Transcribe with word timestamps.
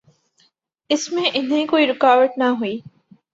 اس 0.89 1.11
میں 1.11 1.29
انہیں 1.33 1.67
کوئی 1.67 1.87
رکاوٹ 1.87 2.37
نہ 2.37 2.49
ہوئی۔ 2.59 2.79